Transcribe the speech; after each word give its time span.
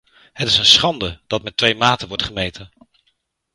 Het 0.33 0.47
is 0.47 0.57
een 0.57 0.65
schande 0.65 1.21
dat 1.27 1.43
met 1.43 1.57
twee 1.57 1.75
maten 1.75 2.07
wordt 2.07 2.23
gemeten. 2.23 2.71